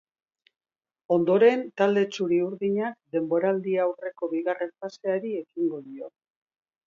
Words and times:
Ondoren, 1.15 1.61
talde 1.81 2.03
txuri 2.15 2.39
urdinak 2.45 2.97
denboraldiaurreko 3.17 4.31
bigarren 4.33 4.75
faseari 4.85 5.37
ekingo 5.45 5.83
dio. 5.91 6.11